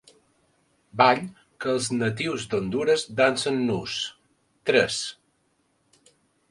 [1.01, 1.21] Ball
[1.65, 4.01] que els natius d'Hondures dansen nus;
[4.71, 5.01] tres.